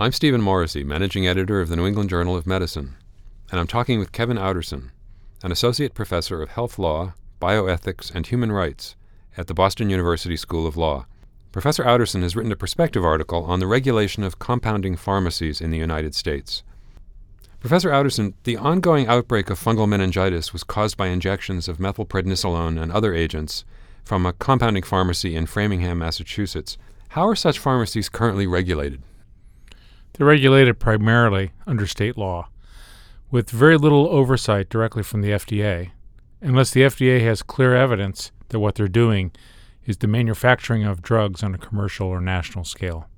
[0.00, 2.94] I'm Stephen Morrissey, managing editor of the New England Journal of Medicine,
[3.50, 4.90] and I'm talking with Kevin Outterson,
[5.42, 8.94] an associate professor of health law, bioethics, and human rights
[9.36, 11.06] at the Boston University School of Law.
[11.50, 15.78] Professor Outterson has written a perspective article on the regulation of compounding pharmacies in the
[15.78, 16.62] United States.
[17.58, 22.92] Professor Outterson, the ongoing outbreak of fungal meningitis was caused by injections of methylprednisolone and
[22.92, 23.64] other agents
[24.04, 26.78] from a compounding pharmacy in Framingham, Massachusetts.
[27.08, 29.02] How are such pharmacies currently regulated?
[30.12, 32.48] They're regulated primarily under state law,
[33.30, 35.90] with very little oversight directly from the FDA,
[36.40, 39.32] unless the FDA has clear evidence that what they're doing
[39.86, 43.08] is the manufacturing of drugs on a commercial or national scale.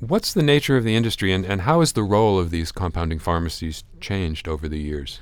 [0.00, 3.18] What's the nature of the industry, and, and how has the role of these compounding
[3.18, 5.20] pharmacies changed over the years?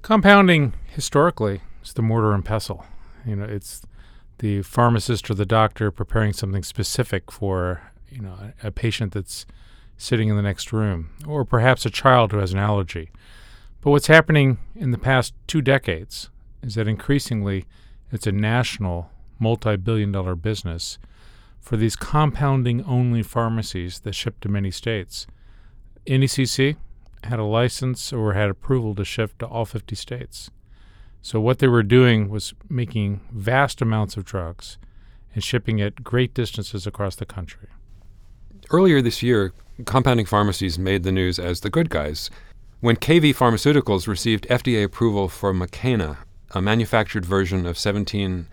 [0.00, 2.86] Compounding, historically, is the mortar and pestle.
[3.26, 3.82] You know, it's
[4.38, 9.44] the pharmacist or the doctor preparing something specific for you know a, patient that's
[9.96, 13.10] sitting in the next room, or perhaps a child who has an allergy.
[13.80, 16.30] But what's happening in the past two decades
[16.62, 17.66] is that increasingly
[18.10, 20.98] it's a national, multi billion dollar business
[21.60, 25.26] for these compounding only pharmacies that ship to many states.
[26.06, 26.76] NECC
[27.24, 30.50] had a license or had approval to ship to all 50 states.
[31.22, 34.76] So what they were doing was making vast amounts of drugs
[35.34, 37.68] and shipping it great distances across the country.
[38.70, 39.52] Earlier this year,
[39.84, 42.30] compounding pharmacies made the news as the good guys
[42.80, 46.18] when KV Pharmaceuticals received FDA approval for Makena,
[46.50, 48.46] a manufactured version of 17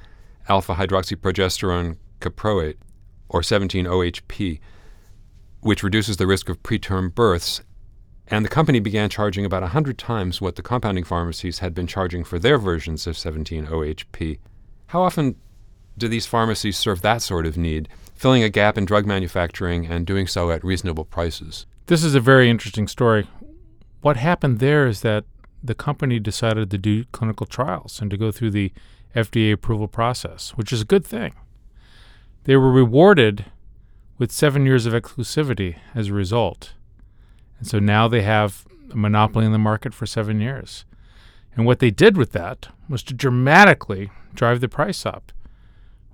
[0.48, 2.78] alpha hydroxyprogesterone caproate,
[3.30, 4.60] or 17 OHP,
[5.60, 7.62] which reduces the risk of preterm births
[8.32, 12.24] and the company began charging about 100 times what the compounding pharmacies had been charging
[12.24, 14.40] for their versions of 17-OHP.
[14.88, 15.36] How often
[15.98, 20.06] do these pharmacies serve that sort of need, filling a gap in drug manufacturing and
[20.06, 21.66] doing so at reasonable prices?
[21.88, 23.28] This is a very interesting story.
[24.02, 25.26] What happened there is that
[25.64, 28.72] the company decided to do clinical trials and to go through the
[29.16, 31.34] FDA approval process, which is a good thing.
[32.46, 33.46] They were rewarded
[34.18, 36.74] with seven years of exclusivity as a result.
[37.60, 40.86] And so now they have a monopoly in the market for seven years.
[41.56, 45.32] And what they did with that was to dramatically drive the price up,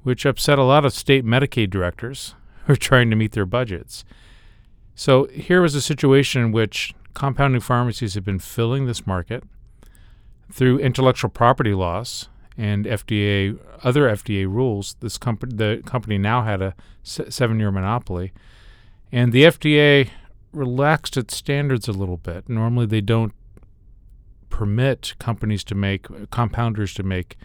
[0.08, 2.34] which upset a lot of state Medicaid directors
[2.66, 4.06] who are trying to meet their budgets.
[4.96, 9.44] So here was a situation in which compounding pharmacies had been filling this market
[10.50, 14.96] through intellectual property laws and FDA other FDA rules.
[15.02, 18.32] This company, the company now had a seven-year monopoly,
[19.12, 20.10] and the FDA
[20.54, 22.48] relaxed its standards a little bit.
[22.48, 23.34] Normally, they don't
[24.50, 27.36] permit companies to make compounders to make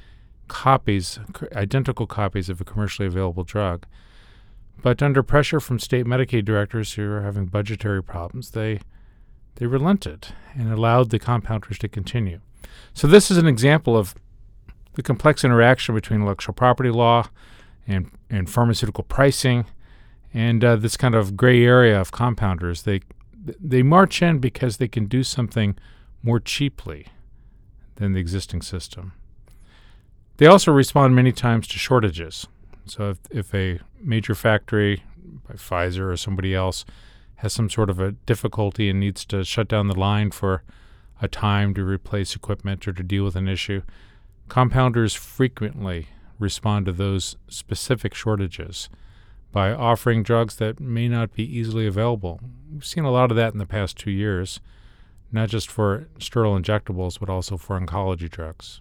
[0.48, 1.18] copies,
[1.54, 3.86] identical copies of a commercially available drug.
[4.82, 8.80] But under pressure from state Medicaid directors who are having budgetary problems, they
[9.56, 12.40] they relented and allowed the compounders to continue.
[12.94, 14.14] So this is an example of
[14.94, 17.28] the complex interaction between intellectual property law
[17.86, 19.66] and and pharmaceutical pricing
[20.34, 22.84] and uh, this kind of gray area of compounders.
[22.84, 23.00] They
[23.60, 25.76] they march in because they can do something
[26.22, 27.08] more cheaply
[27.96, 29.12] than the existing system.
[30.38, 32.46] They also respond many times to shortages.
[32.86, 35.04] So if, if a major factory,
[35.48, 36.84] by Pfizer or somebody else,
[37.36, 40.62] has some sort of a difficulty and needs to shut down the line for
[41.20, 43.82] a time to replace equipment or to deal with an issue,
[44.48, 48.88] compounders frequently respond to those specific shortages
[49.52, 52.40] by offering drugs that may not be easily available.
[52.72, 54.60] We've seen a lot of that in the past two years,
[55.30, 58.80] not just for sterile injectables, but also for oncology drugs.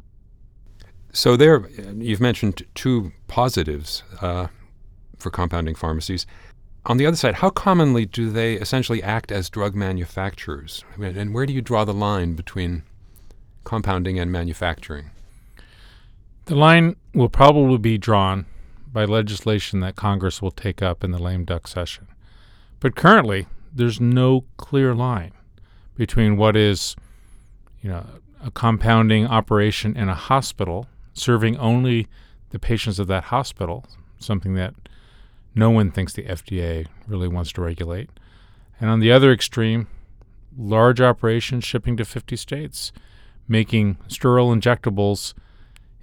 [1.13, 4.47] So, there, you've mentioned two positives uh,
[5.17, 6.25] for compounding pharmacies.
[6.85, 10.83] On the other side, how commonly do they essentially act as drug manufacturers?
[10.99, 12.83] And where do you draw the line between
[13.65, 15.11] compounding and manufacturing?
[16.45, 18.47] The line will probably be drawn
[18.91, 22.07] by legislation that Congress will take up in the lame duck session.
[22.79, 25.33] But currently, there's no clear line
[25.95, 26.95] between what is,
[27.81, 28.05] you know,
[28.43, 30.87] a compounding operation in a hospital
[31.21, 32.07] serving only
[32.49, 33.85] the patients of that hospital,
[34.19, 34.73] something that
[35.53, 38.09] no one thinks the FDA really wants to regulate.
[38.79, 39.87] And on the other extreme,
[40.57, 42.91] large operations shipping to 50 states,
[43.47, 45.33] making sterile injectables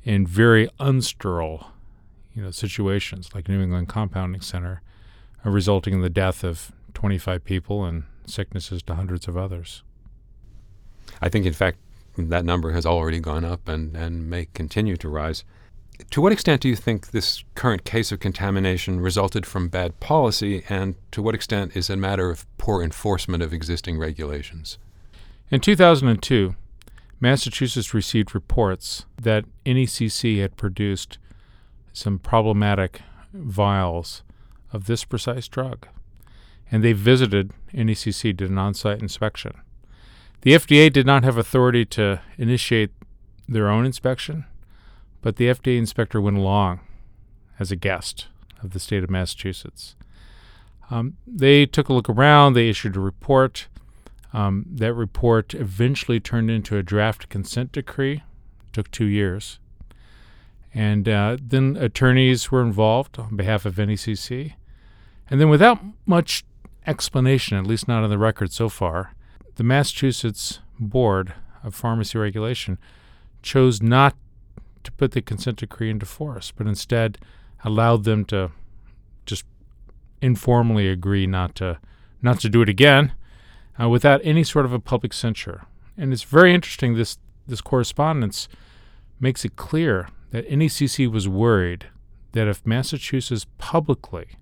[0.04, 1.66] in very unsterile
[2.38, 4.80] you know situations like New England Compounding Center,
[5.44, 9.82] uh, resulting in the death of 25 people and sicknesses to hundreds of others.
[11.20, 11.78] I think, in fact,
[12.26, 15.44] that number has already gone up and, and may continue to rise.
[16.10, 20.64] To what extent do you think this current case of contamination resulted from bad policy,
[20.68, 24.78] and to what extent is it a matter of poor enforcement of existing regulations?
[25.50, 26.54] In 2002,
[27.20, 31.18] Massachusetts received reports that NECC had produced
[31.92, 33.00] some problematic
[33.32, 34.22] vials
[34.72, 35.88] of this precise drug,
[36.70, 39.52] and they visited NECC, did an on site inspection.
[40.42, 42.90] The FDA did not have authority to initiate
[43.48, 44.44] their own inspection,
[45.20, 46.80] but the FDA inspector went along
[47.58, 48.28] as a guest
[48.62, 49.96] of the state of Massachusetts.
[50.90, 53.68] Um, they took a look around, they issued a report.
[54.32, 58.22] Um, that report eventually turned into a draft consent decree.
[58.66, 59.58] It took two years.
[60.74, 64.54] And uh, then attorneys were involved on behalf of NECC.
[65.30, 66.44] And then, without much
[66.86, 69.14] explanation, at least not on the record so far,
[69.58, 71.34] the Massachusetts Board
[71.64, 72.78] of Pharmacy Regulation
[73.42, 74.14] chose not
[74.84, 77.18] to put the consent decree into force, but instead
[77.64, 78.52] allowed them to
[79.26, 79.44] just
[80.22, 81.78] informally agree not to
[82.22, 83.12] not to do it again
[83.80, 85.66] uh, without any sort of a public censure.
[85.96, 86.94] And it's very interesting.
[86.94, 87.18] This
[87.48, 88.48] this correspondence
[89.18, 91.86] makes it clear that NECC was worried
[92.30, 94.38] that if Massachusetts publicly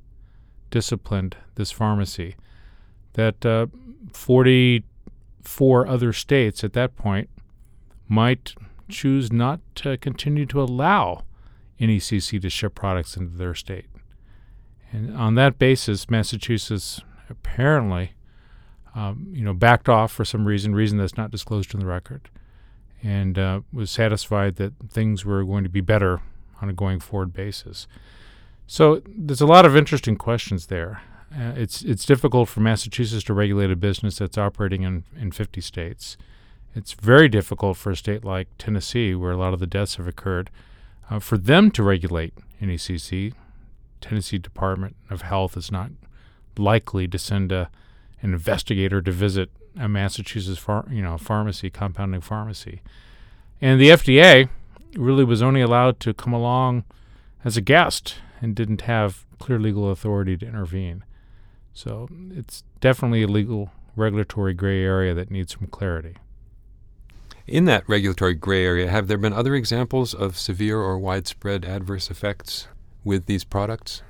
[0.71, 2.37] disciplined this pharmacy,
[3.15, 3.67] that uh,
[5.47, 7.31] 44 other states at that point
[8.09, 8.55] might
[8.89, 11.25] choose not to continue to allow
[11.81, 13.87] NECC to ship products into their state.
[14.93, 18.13] And on that basis, Massachusetts apparently,
[18.95, 22.29] um, you know, backed off for some reason, reason that's not disclosed in the record,
[23.03, 26.23] and uh, was satisfied that things were going to be better
[26.61, 27.87] on a going forward basis.
[28.67, 31.03] So there's a lot of interesting questions there.
[31.33, 35.61] Uh, it's it's difficult for Massachusetts to regulate a business that's operating in, in 50
[35.61, 36.17] states.
[36.75, 40.07] It's very difficult for a state like Tennessee, where a lot of the deaths have
[40.07, 40.51] occurred,
[41.11, 43.33] uh, for them to regulate NECC.
[44.01, 45.91] Tennessee Department of Health is not
[46.59, 47.71] likely to send a,
[48.23, 52.83] an investigator to visit a Massachusetts phar- you know pharmacy, compounding pharmacy,
[53.61, 54.49] and the FDA
[54.95, 56.85] really was only allowed to come along
[57.45, 61.05] as a guest and didn't have clear legal authority to intervene.
[61.77, 66.17] So it's definitely a legal regulatory gray area that needs some clarity.
[67.47, 72.11] In that regulatory gray area, have there been other examples of severe or widespread adverse
[72.11, 72.67] effects
[73.05, 74.01] with these products?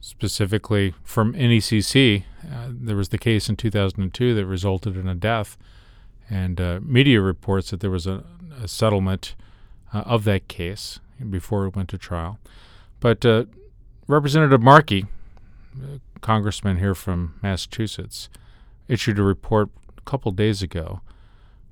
[0.00, 5.58] Specifically from NECC, uh, there was the case in 2002 that resulted in a death,
[6.30, 8.24] and uh, media reports that there was a,
[8.62, 9.34] a settlement
[9.92, 12.38] uh, of that case before it went to trial.
[12.98, 13.44] But uh,
[14.08, 15.04] Representative Markey,
[16.26, 18.28] congressman here from Massachusetts,
[18.88, 21.00] issued a report a couple days ago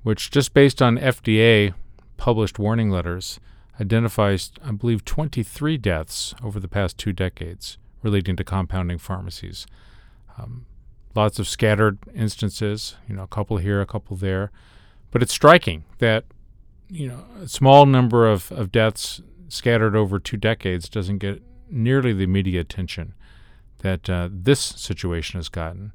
[0.05, 1.73] which, just based on FDA
[2.15, 3.39] published warning letters,
[3.81, 9.65] identifies, I believe, 23 deaths over the past two decades relating to compounding pharmacies.
[10.37, 10.67] Um,
[11.15, 14.51] lots of scattered instances, you know, a couple here, a couple there.
[15.09, 16.25] But it's striking that,
[16.87, 22.13] you know, a small number of, of deaths scattered over two decades doesn't get nearly
[22.13, 23.15] the media attention
[23.85, 25.93] that uh, this situation has gotten.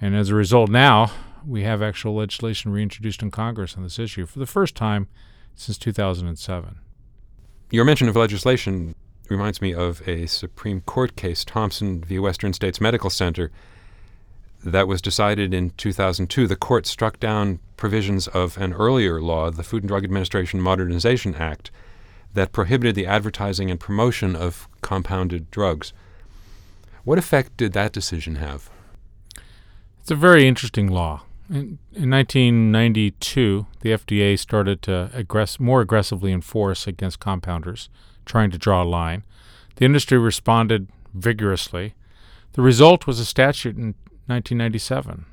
[0.00, 1.12] And as a result, now
[1.46, 5.06] we have actual legislation reintroduced in Congress on this issue for the first time
[5.54, 6.78] since 2007.
[7.70, 8.96] Your mention of legislation
[9.28, 12.18] reminds me of a Supreme Court case, Thompson v.
[12.18, 13.52] Western States Medical Center,
[14.64, 16.48] that was decided in 2002.
[16.48, 21.36] The court struck down provisions of an earlier law, the Food and Drug Administration Modernization
[21.36, 21.70] Act,
[22.34, 25.92] that prohibited the advertising and promotion of compounded drugs.
[27.04, 28.70] What effect did that decision have?
[30.00, 31.22] It's a very interesting law.
[31.48, 37.88] In, in 1992, the FDA started to aggress- more aggressively enforce against compounders,
[38.24, 39.24] trying to draw a line.
[39.76, 41.94] The industry responded vigorously.
[42.52, 43.94] The result was a statute in
[44.26, 45.26] 1997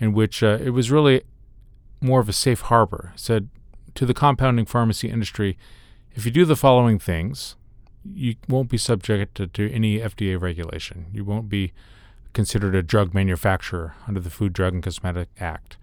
[0.00, 1.22] in which uh, it was really
[2.00, 3.12] more of a safe harbor.
[3.14, 3.48] It said
[3.94, 5.56] to the compounding pharmacy industry,
[6.14, 7.56] if you do the following things,
[8.14, 11.06] you won't be subject to, to any FDA regulation.
[11.12, 11.72] You won't be
[12.32, 15.76] considered a drug manufacturer under the Food, Drug, and Cosmetic Act.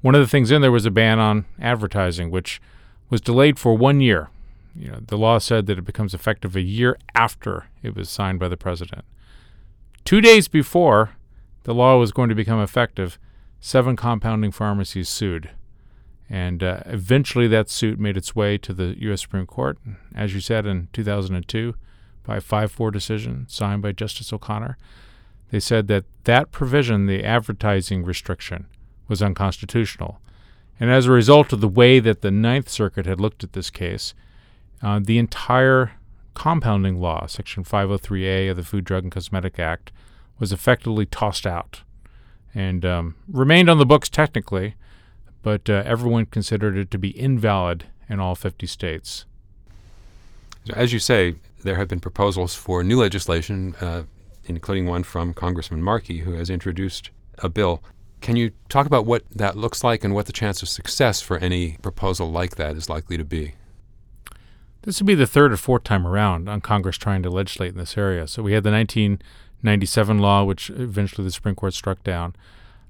[0.00, 2.60] One of the things in there was a ban on advertising, which
[3.08, 4.28] was delayed for one year.
[4.74, 8.40] You know, the law said that it becomes effective a year after it was signed
[8.40, 9.04] by the president.
[10.04, 11.10] Two days before
[11.64, 13.18] the law was going to become effective,
[13.60, 15.50] seven compounding pharmacies sued.
[16.32, 19.20] And uh, eventually that suit made its way to the U.S.
[19.20, 19.76] Supreme Court,
[20.14, 21.74] as you said, in 2002
[22.24, 24.78] by a 5 4 decision signed by Justice O'Connor.
[25.50, 28.64] They said that that provision, the advertising restriction,
[29.08, 30.22] was unconstitutional.
[30.80, 33.68] And as a result of the way that the Ninth Circuit had looked at this
[33.68, 34.14] case,
[34.82, 35.92] uh, the entire
[36.32, 39.92] compounding law, Section 503A of the Food, Drug, and Cosmetic Act,
[40.38, 41.82] was effectively tossed out
[42.54, 44.76] and um, remained on the books technically,
[45.42, 49.24] but uh, everyone considered it to be invalid in all 50 states.
[50.74, 54.04] As you say, there have been proposals for new legislation, uh,
[54.44, 57.82] including one from Congressman Markey, who has introduced a bill.
[58.20, 61.38] Can you talk about what that looks like and what the chance of success for
[61.38, 63.54] any proposal like that is likely to be?
[64.82, 67.78] This would be the third or fourth time around on Congress trying to legislate in
[67.78, 68.26] this area.
[68.26, 72.34] So we had the 1997 law, which eventually the Supreme Court struck down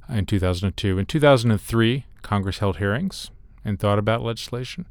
[0.08, 0.98] in 2002.
[0.98, 3.30] In 2003, Congress held hearings
[3.64, 4.86] and thought about legislation,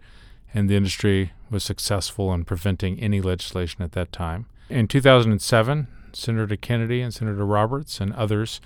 [0.53, 4.45] and the industry was successful in preventing any legislation at that time.
[4.69, 8.61] In 2007, Senator Kennedy and Senator Roberts and others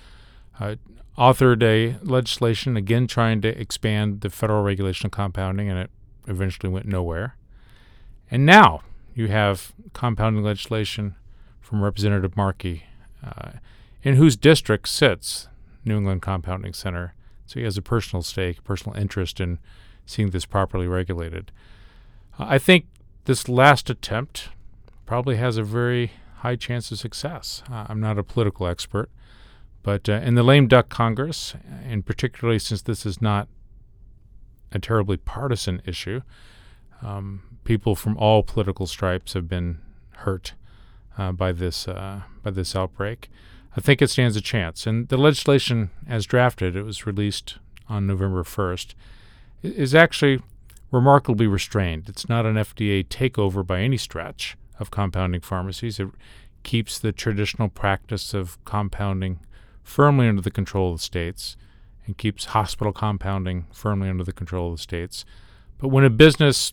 [0.60, 0.76] uh,
[1.18, 5.90] authored a legislation again trying to expand the federal regulation of compounding, and it
[6.26, 7.36] eventually went nowhere.
[8.30, 8.82] And now
[9.14, 11.14] you have compounding legislation
[11.60, 12.84] from Representative Markey,
[13.24, 13.52] uh,
[14.02, 15.48] in whose district sits
[15.84, 17.14] New England Compounding Center.
[17.46, 19.58] So he has a personal stake, personal interest in
[20.04, 21.52] seeing this properly regulated.
[22.38, 22.86] Uh, I think
[23.24, 24.50] this last attempt
[25.04, 27.62] probably has a very high chance of success.
[27.70, 29.10] Uh, I'm not a political expert,
[29.82, 33.48] but uh, in the lame duck Congress, and particularly since this is not
[34.72, 36.22] a terribly partisan issue,
[37.02, 39.78] um, people from all political stripes have been
[40.18, 40.54] hurt
[41.18, 43.30] uh, by this uh, by this outbreak.
[43.76, 44.86] I think it stands a chance.
[44.86, 48.94] And the legislation, as drafted, it was released on November 1st,
[49.62, 50.40] is actually
[50.90, 52.08] remarkably restrained.
[52.08, 56.00] It's not an FDA takeover by any stretch of compounding pharmacies.
[56.00, 56.08] It
[56.62, 59.40] keeps the traditional practice of compounding
[59.82, 61.56] firmly under the control of the states
[62.06, 65.24] and keeps hospital compounding firmly under the control of the states.
[65.78, 66.72] But when a business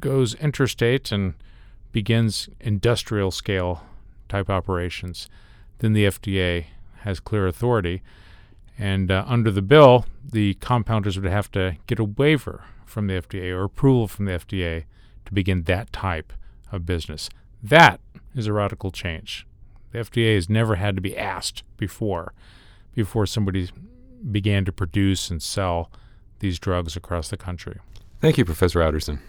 [0.00, 1.34] goes interstate and
[1.92, 3.82] begins industrial scale
[4.28, 5.28] type operations,
[5.78, 6.66] then the FDA
[7.00, 8.02] has clear authority.
[8.78, 13.14] And uh, under the bill, the compounders would have to get a waiver from the
[13.14, 14.84] FDA or approval from the FDA
[15.24, 16.32] to begin that type
[16.72, 17.28] of business.
[17.62, 18.00] That
[18.34, 19.46] is a radical change.
[19.92, 22.32] The FDA has never had to be asked before
[22.94, 23.70] before somebody
[24.30, 25.90] began to produce and sell
[26.38, 27.78] these drugs across the country.
[28.20, 29.20] Thank you, Professor Outterson.